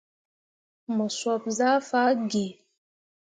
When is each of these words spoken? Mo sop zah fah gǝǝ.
Mo 0.95 1.05
sop 1.19 1.43
zah 1.57 1.77
fah 1.89 2.11
gǝǝ. 2.29 2.45